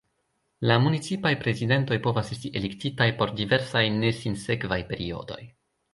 [0.69, 5.43] La municipaj prezidentoj povas esti elektitaj por diversaj ne sinsekvaj periodoj.